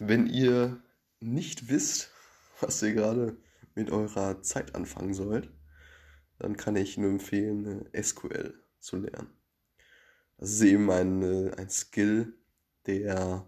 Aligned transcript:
wenn 0.00 0.26
ihr 0.26 0.82
nicht 1.20 1.68
wisst, 1.68 2.10
was 2.60 2.82
ihr 2.82 2.94
gerade 2.94 3.36
mit 3.74 3.90
eurer 3.90 4.42
Zeit 4.42 4.74
anfangen 4.74 5.14
sollt, 5.14 5.52
dann 6.38 6.56
kann 6.56 6.74
ich 6.74 6.96
nur 6.96 7.10
empfehlen, 7.10 7.86
äh, 7.92 8.02
SQL 8.02 8.54
zu 8.80 8.96
lernen. 8.96 9.30
Das 10.38 10.52
ist 10.52 10.62
eben 10.62 10.90
ein, 10.90 11.22
äh, 11.22 11.52
ein 11.56 11.68
Skill, 11.68 12.32
der 12.86 13.46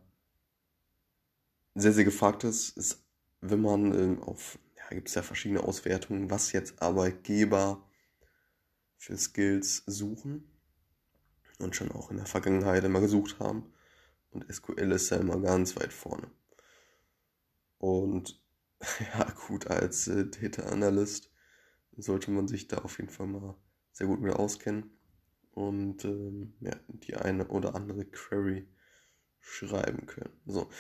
sehr, 1.75 1.95
sehr 1.95 2.05
gefragt 2.05 2.45
ist, 2.45 2.77
ist, 2.77 3.03
wenn 3.41 3.63
man 3.63 3.99
ähm, 3.99 4.23
auf, 4.23 4.59
ja, 4.77 4.89
gibt 4.91 5.09
es 5.09 5.15
ja 5.15 5.23
verschiedene 5.23 5.63
Auswertungen, 5.63 6.31
was 6.31 6.53
jetzt 6.53 6.83
Arbeitgeber 6.83 7.83
für 8.99 9.17
Skills 9.17 9.85
suchen 9.87 10.53
und 11.59 11.75
schon 11.75 11.91
auch 11.93 12.11
in 12.11 12.19
der 12.19 12.27
Vergangenheit 12.27 12.85
immer 12.85 13.01
gesucht 13.01 13.39
haben. 13.41 13.73
Und 14.31 14.45
SQL 14.53 14.93
ist 14.93 15.09
ja 15.11 15.17
immer 15.17 15.41
ganz 15.41 15.77
weit 15.77 15.95
vorne. 15.95 16.31
Und 17.83 18.41
ja, 19.13 19.25
gut, 19.49 19.67
als 19.67 20.07
äh, 20.07 20.27
Data 20.27 20.63
Analyst 20.63 21.33
sollte 21.97 22.31
man 22.31 22.47
sich 22.47 22.69
da 22.69 22.79
auf 22.79 22.99
jeden 22.99 23.11
Fall 23.11 23.27
mal 23.27 23.57
sehr 23.91 24.07
gut 24.07 24.21
mit 24.21 24.33
auskennen 24.33 24.97
und 25.51 26.05
ähm, 26.05 26.55
ja, 26.61 26.77
die 26.87 27.17
eine 27.17 27.49
oder 27.49 27.75
andere 27.75 28.05
Query 28.05 28.69
schreiben 29.41 30.07
können. 30.07 30.31
So, 30.47 30.71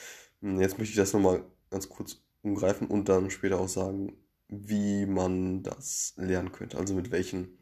jetzt 0.42 0.78
möchte 0.78 0.92
ich 0.92 0.94
das 0.94 1.12
nochmal 1.12 1.44
ganz 1.70 1.88
kurz 1.88 2.22
umgreifen 2.42 2.86
und 2.86 3.08
dann 3.08 3.30
später 3.30 3.58
auch 3.58 3.68
sagen, 3.68 4.16
wie 4.46 5.04
man 5.04 5.64
das 5.64 6.14
lernen 6.16 6.52
könnte. 6.52 6.78
Also 6.78 6.94
mit 6.94 7.10
welchen 7.10 7.58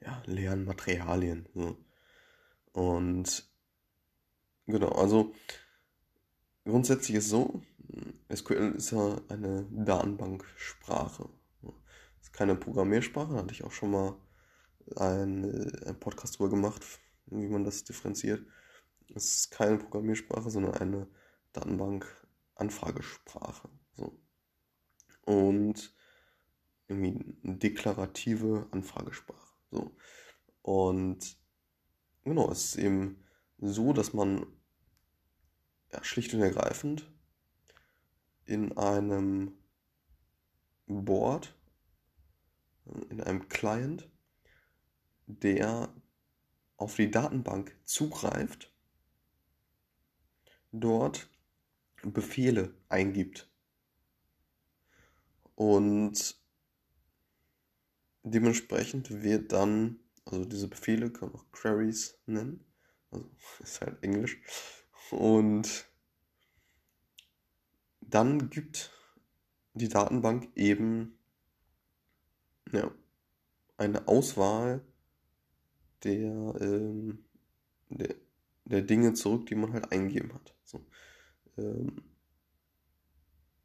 ja, 0.00 0.20
Lernmaterialien. 0.26 1.48
So. 1.54 1.78
Und 2.72 3.48
genau, 4.66 4.88
also 4.88 5.32
grundsätzlich 6.64 7.18
ist 7.18 7.28
so, 7.28 7.62
SQL 8.34 8.74
ist 8.76 8.90
ja 8.90 9.20
eine 9.28 9.66
Datenbanksprache. 9.70 11.28
Es 12.20 12.28
ist 12.28 12.32
keine 12.32 12.56
Programmiersprache, 12.56 13.34
da 13.34 13.40
hatte 13.40 13.52
ich 13.52 13.64
auch 13.64 13.72
schon 13.72 13.90
mal 13.90 14.16
einen, 14.96 15.74
einen 15.84 16.00
Podcast 16.00 16.38
drüber 16.38 16.50
gemacht, 16.50 16.82
wie 17.26 17.48
man 17.48 17.64
das 17.64 17.84
differenziert. 17.84 18.44
Es 19.14 19.34
ist 19.34 19.50
keine 19.50 19.78
Programmiersprache, 19.78 20.50
sondern 20.50 20.74
eine 20.74 21.06
Datenbank-Anfragesprache. 21.52 23.68
So. 23.96 24.18
Und 25.24 25.94
irgendwie 26.88 27.38
eine 27.42 27.56
deklarative 27.56 28.66
Anfragesprache. 28.70 29.54
So. 29.70 29.96
Und 30.62 31.36
genau, 32.24 32.50
es 32.50 32.64
ist 32.64 32.76
eben 32.76 33.24
so, 33.58 33.92
dass 33.92 34.12
man 34.12 34.46
ja, 35.92 36.02
schlicht 36.02 36.34
und 36.34 36.40
ergreifend 36.40 37.13
in 38.46 38.76
einem 38.76 39.52
Board, 40.86 41.54
in 43.08 43.20
einem 43.20 43.48
Client, 43.48 44.08
der 45.26 45.94
auf 46.76 46.96
die 46.96 47.10
Datenbank 47.10 47.76
zugreift, 47.84 48.72
dort 50.72 51.30
Befehle 52.02 52.74
eingibt. 52.88 53.48
Und 55.54 56.36
dementsprechend 58.22 59.22
wird 59.22 59.52
dann, 59.52 60.00
also 60.24 60.44
diese 60.44 60.68
Befehle 60.68 61.10
kann 61.10 61.30
man 61.30 61.40
auch 61.40 61.52
Queries 61.52 62.18
nennen, 62.26 62.64
also 63.10 63.30
ist 63.60 63.80
halt 63.80 64.02
Englisch, 64.02 64.40
und 65.10 65.86
dann 68.14 68.48
gibt 68.48 68.92
die 69.74 69.88
Datenbank 69.88 70.48
eben 70.54 71.18
ja, 72.72 72.90
eine 73.76 74.06
Auswahl 74.06 74.84
der, 76.04 76.54
ähm, 76.60 77.24
der, 77.88 78.14
der 78.66 78.82
Dinge 78.82 79.14
zurück, 79.14 79.46
die 79.46 79.56
man 79.56 79.72
halt 79.72 79.90
eingegeben 79.90 80.32
hat. 80.32 80.54
So. 80.62 80.86
Ähm, 81.58 82.04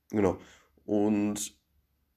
genau. 0.09 0.39
Und 0.85 1.55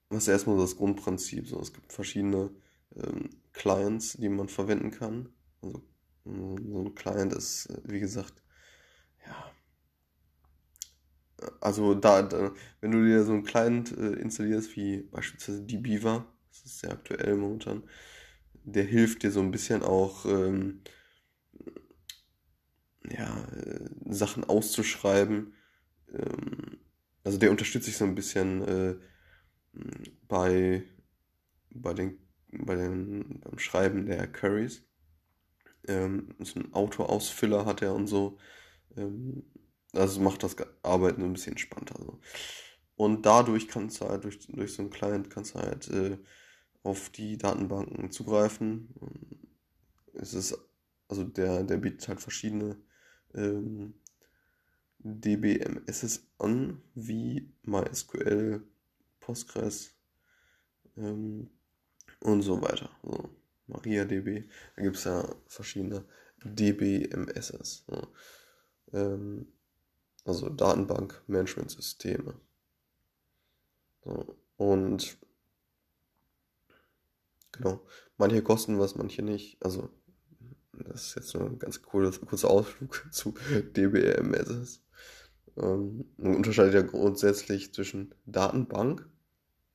was 0.08 0.22
ist 0.22 0.28
erstmal 0.28 0.56
das 0.56 0.76
Grundprinzip? 0.76 1.46
So, 1.46 1.60
es 1.60 1.74
gibt 1.74 1.92
verschiedene 1.92 2.50
ähm, 2.96 3.28
Clients, 3.52 4.14
die 4.14 4.30
man 4.30 4.48
verwenden 4.48 4.90
kann. 4.90 5.28
Also 5.60 5.82
so 6.24 6.80
ein 6.82 6.94
Client 6.94 7.34
ist, 7.34 7.68
wie 7.84 8.00
gesagt. 8.00 8.42
Also 11.60 11.94
da, 11.94 12.22
da 12.22 12.52
wenn 12.80 12.90
du 12.92 13.04
dir 13.04 13.24
so 13.24 13.32
einen 13.32 13.44
Client 13.44 13.96
äh, 13.96 14.14
installierst, 14.14 14.76
wie 14.76 15.02
beispielsweise 15.02 15.62
die 15.62 15.78
Beaver, 15.78 16.26
das 16.50 16.64
ist 16.64 16.80
sehr 16.80 16.92
aktuell 16.92 17.36
momentan, 17.36 17.82
der 18.64 18.84
hilft 18.84 19.22
dir 19.22 19.30
so 19.30 19.40
ein 19.40 19.50
bisschen 19.50 19.82
auch, 19.82 20.24
ähm, 20.26 20.82
ja, 23.08 23.44
äh, 23.48 23.88
Sachen 24.06 24.44
auszuschreiben. 24.44 25.54
Ähm, 26.12 26.78
also 27.24 27.38
der 27.38 27.50
unterstützt 27.50 27.86
sich 27.86 27.96
so 27.96 28.04
ein 28.04 28.14
bisschen 28.14 28.62
äh, 28.62 28.94
bei, 30.28 30.84
bei, 31.70 31.94
den, 31.94 32.18
bei 32.50 32.76
den, 32.76 33.40
beim 33.40 33.58
Schreiben 33.58 34.06
der 34.06 34.26
Queries. 34.30 34.82
Ähm, 35.88 36.34
so 36.40 36.60
ein 36.60 36.72
Autoausfüller 36.72 37.66
hat 37.66 37.82
er 37.82 37.94
und 37.94 38.06
so. 38.06 38.38
Ähm, 38.96 39.44
also 39.92 40.20
macht 40.20 40.42
das 40.42 40.56
Arbeiten 40.82 41.22
ein 41.22 41.32
bisschen 41.32 41.52
entspannter. 41.52 41.96
So. 41.98 42.18
Und 42.96 43.26
dadurch 43.26 43.68
kannst 43.68 44.00
du 44.00 44.08
halt, 44.08 44.24
durch, 44.24 44.38
durch 44.48 44.74
so 44.74 44.82
einen 44.82 44.90
Client 44.90 45.30
kannst 45.30 45.54
du 45.54 45.58
halt 45.58 45.88
äh, 45.90 46.18
auf 46.82 47.10
die 47.10 47.36
Datenbanken 47.38 48.10
zugreifen. 48.10 48.88
Es 50.14 50.34
ist, 50.34 50.56
also 51.08 51.24
der, 51.24 51.62
der 51.64 51.76
bietet 51.76 52.08
halt 52.08 52.20
verschiedene 52.20 52.76
ähm, 53.34 53.94
DBMSs 54.98 56.28
an, 56.38 56.82
wie 56.94 57.52
MySQL, 57.62 58.62
Postgres 59.20 59.94
ähm, 60.96 61.50
und 62.20 62.42
so 62.42 62.60
weiter. 62.62 62.90
So, 63.02 63.30
MariaDB, 63.66 64.48
da 64.76 64.82
gibt 64.82 64.96
es 64.96 65.04
ja 65.04 65.28
verschiedene 65.46 66.04
DBMSs. 66.44 67.84
So. 67.86 68.08
Ähm, 68.92 69.46
also 70.24 70.48
Datenbank-Management-Systeme. 70.48 72.34
So, 74.04 74.36
und 74.56 75.18
Genau. 77.52 77.80
Manche 78.16 78.42
kosten 78.42 78.78
was, 78.78 78.96
manche 78.96 79.22
nicht. 79.22 79.62
Also, 79.62 79.90
das 80.72 81.08
ist 81.08 81.14
jetzt 81.16 81.34
nur 81.34 81.44
ein 81.44 81.58
ganz 81.58 81.82
cooles, 81.82 82.20
kurzer 82.20 82.50
Ausflug 82.50 83.06
zu 83.12 83.34
DBMS. 83.76 84.80
Ähm, 85.56 86.06
man 86.16 86.36
unterscheidet 86.36 86.74
ja 86.74 86.82
grundsätzlich 86.82 87.74
zwischen 87.74 88.14
Datenbank, 88.24 89.08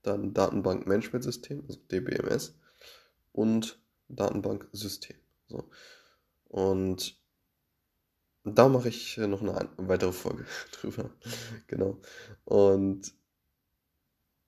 dann 0.01 0.33
Datenbankmanagementsystem, 0.33 1.63
also 1.67 1.79
DBMS, 1.91 2.57
und 3.31 3.79
Datenbanksystem. 4.09 5.17
So. 5.47 5.69
Und 6.45 7.19
da 8.55 8.67
mache 8.67 8.89
ich 8.89 9.17
noch 9.17 9.41
eine 9.41 9.69
weitere 9.77 10.11
Folge 10.11 10.45
drüber. 10.71 11.09
genau. 11.67 11.99
Und 12.45 13.13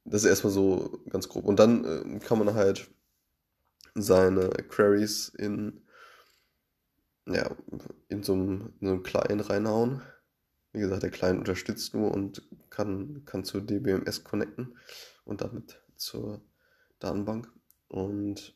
das 0.05 0.23
ist 0.23 0.29
erstmal 0.29 0.53
so 0.53 1.01
ganz 1.09 1.29
grob. 1.29 1.45
Und 1.45 1.59
dann 1.59 1.85
äh, 1.85 2.19
kann 2.19 2.39
man 2.39 2.53
halt 2.53 2.89
seine 3.95 4.49
Queries 4.49 5.29
in, 5.29 5.81
ja, 7.25 7.55
in 8.07 8.23
so 8.23 8.33
einem, 8.33 8.73
in 8.79 8.87
so 8.87 8.93
einem 8.93 9.03
Client 9.03 9.49
reinhauen. 9.49 10.01
Wie 10.71 10.79
gesagt, 10.79 11.03
der 11.03 11.11
Client 11.11 11.39
unterstützt 11.39 11.93
nur 11.93 12.11
und 12.11 12.47
kann, 12.69 13.23
kann 13.25 13.43
zur 13.43 13.61
DBMS 13.61 14.23
connecten 14.23 14.77
und 15.25 15.41
damit 15.41 15.81
zur 15.95 16.41
Datenbank. 16.99 17.51
Und 17.87 18.55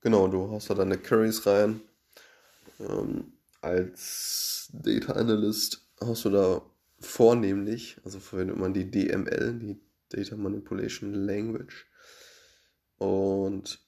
genau, 0.00 0.28
du 0.28 0.50
haust 0.50 0.70
da 0.70 0.74
deine 0.74 0.98
Queries 0.98 1.46
rein. 1.46 1.80
Ähm, 2.80 3.32
als 3.60 4.68
Data 4.72 5.14
Analyst 5.14 5.86
hast 6.00 6.24
du 6.24 6.30
da 6.30 6.62
vornehmlich, 7.00 8.00
also 8.04 8.20
verwendet 8.20 8.56
man 8.56 8.74
die 8.74 8.90
DML, 8.90 9.58
die 9.58 9.80
Data 10.08 10.36
Manipulation 10.36 11.14
Language, 11.14 11.86
und 12.98 13.78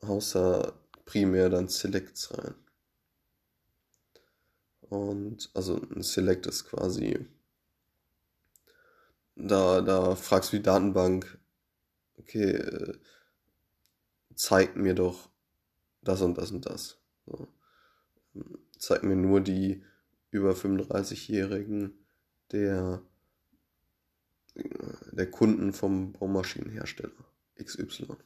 außer 0.00 0.78
primär 1.04 1.48
dann 1.48 1.68
Selects 1.68 2.36
rein. 2.36 2.54
Und 4.82 5.50
also 5.54 5.80
ein 5.94 6.02
Select 6.02 6.46
ist 6.46 6.66
quasi, 6.66 7.26
da, 9.34 9.80
da 9.80 10.14
fragst 10.14 10.52
du 10.52 10.58
die 10.58 10.62
Datenbank, 10.62 11.38
okay, 12.18 12.52
äh, 12.52 12.98
zeig 14.34 14.76
mir 14.76 14.94
doch 14.94 15.30
das 16.02 16.20
und 16.20 16.38
das 16.38 16.50
und 16.50 16.66
das. 16.66 16.98
So. 17.26 17.48
Zeig 18.78 19.02
mir 19.02 19.16
nur 19.16 19.40
die 19.40 19.82
über 20.30 20.52
35-Jährigen 20.52 21.92
der, 22.52 23.02
der 25.12 25.30
Kunden 25.30 25.72
vom 25.72 26.12
Baumaschinenhersteller 26.12 27.12
XY. 27.62 28.16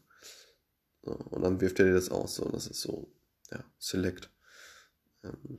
So, 1.02 1.12
und 1.12 1.42
dann 1.42 1.60
wirft 1.60 1.78
er 1.78 1.86
dir 1.86 1.94
das 1.94 2.10
aus. 2.10 2.36
So, 2.36 2.48
das 2.48 2.66
ist 2.66 2.80
so, 2.80 3.12
ja, 3.50 3.64
Select. 3.78 4.30
Ähm, 5.22 5.58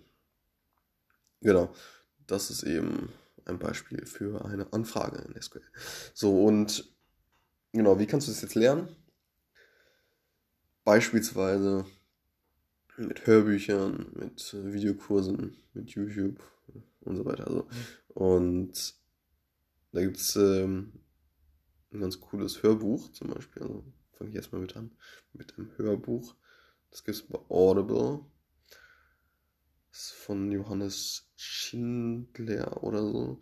genau. 1.41 1.73
Das 2.27 2.51
ist 2.51 2.63
eben 2.63 3.11
ein 3.45 3.59
Beispiel 3.59 4.05
für 4.05 4.45
eine 4.45 4.71
Anfrage 4.73 5.19
in 5.19 5.41
SQL. 5.41 5.63
So, 6.13 6.45
und 6.45 6.93
genau, 7.71 7.99
wie 7.99 8.05
kannst 8.05 8.27
du 8.27 8.31
das 8.31 8.41
jetzt 8.41 8.55
lernen? 8.55 8.95
Beispielsweise 10.83 11.85
mit 12.99 13.25
Hörbüchern, 13.25 14.07
mit 14.13 14.53
Videokursen, 14.53 15.55
mit 15.73 15.91
YouTube 15.91 16.41
und 17.01 17.15
so 17.15 17.25
weiter. 17.25 17.47
Also, 17.47 17.67
und 18.09 18.93
da 19.91 20.01
gibt 20.01 20.17
es 20.17 20.35
ähm, 20.35 20.93
ein 21.91 22.01
ganz 22.01 22.19
cooles 22.19 22.61
Hörbuch 22.61 23.11
zum 23.11 23.29
Beispiel. 23.29 23.63
Also 23.63 23.83
fange 24.17 24.29
ich 24.29 24.35
erstmal 24.35 24.61
mit 24.61 24.75
an. 24.75 24.91
Mit 25.33 25.57
einem 25.57 25.71
Hörbuch. 25.77 26.35
Das 26.91 27.03
gibt 27.03 27.17
es 27.17 27.23
bei 27.27 27.39
Audible. 27.49 28.25
Das 29.91 30.01
ist 30.01 30.11
von 30.11 30.51
Johannes 30.51 31.31
Schindler 31.35 32.83
oder 32.83 33.01
so. 33.01 33.41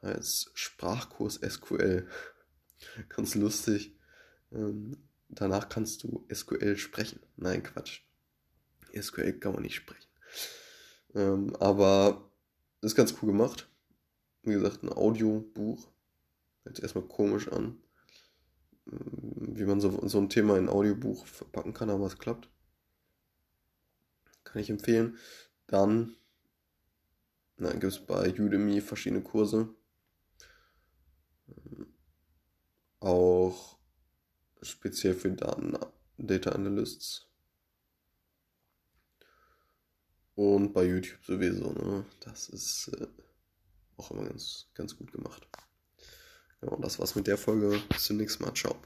Das 0.00 0.16
heißt 0.16 0.50
Sprachkurs 0.54 1.36
SQL. 1.36 2.06
Ganz 3.08 3.34
lustig. 3.34 3.96
Ähm, 4.52 4.96
danach 5.28 5.68
kannst 5.68 6.02
du 6.02 6.26
SQL 6.32 6.76
sprechen. 6.76 7.20
Nein, 7.36 7.62
Quatsch. 7.62 8.07
SQL 8.94 9.34
kann 9.34 9.52
man 9.52 9.62
nicht 9.62 9.74
sprechen. 9.74 10.08
Ähm, 11.14 11.56
aber 11.56 12.30
ist 12.80 12.94
ganz 12.94 13.14
cool 13.20 13.32
gemacht. 13.32 13.68
Wie 14.42 14.52
gesagt, 14.52 14.82
ein 14.82 14.92
Audiobuch. 14.92 15.88
Hört 16.64 16.80
erstmal 16.80 17.04
komisch 17.04 17.48
an. 17.48 17.80
Ähm, 18.90 19.56
wie 19.56 19.64
man 19.64 19.80
so, 19.80 20.06
so 20.06 20.18
ein 20.18 20.28
Thema 20.28 20.56
in 20.56 20.64
ein 20.64 20.68
Audiobuch 20.68 21.26
verpacken 21.26 21.74
kann, 21.74 21.90
aber 21.90 22.06
es 22.06 22.18
klappt. 22.18 22.48
Kann 24.44 24.62
ich 24.62 24.70
empfehlen. 24.70 25.18
Dann 25.66 26.16
gibt 27.58 27.84
es 27.84 27.98
bei 27.98 28.32
Udemy 28.32 28.80
verschiedene 28.80 29.22
Kurse. 29.22 29.68
Ähm, 31.48 31.92
auch 33.00 33.78
speziell 34.62 35.14
für 35.14 35.30
Daten, 35.30 35.76
Data 36.16 36.50
Analysts. 36.52 37.27
Und 40.38 40.72
bei 40.72 40.84
YouTube 40.84 41.18
sowieso, 41.24 41.72
ne? 41.72 42.04
Das 42.20 42.48
ist 42.48 42.92
äh, 42.96 43.08
auch 43.96 44.12
immer 44.12 44.24
ganz, 44.24 44.68
ganz 44.72 44.96
gut 44.96 45.10
gemacht. 45.10 45.48
Ja, 46.62 46.68
und 46.68 46.84
das 46.84 47.00
war's 47.00 47.16
mit 47.16 47.26
der 47.26 47.36
Folge. 47.36 47.82
Bis 47.88 48.04
zum 48.04 48.18
nächsten 48.18 48.44
Mal. 48.44 48.54
Ciao. 48.54 48.76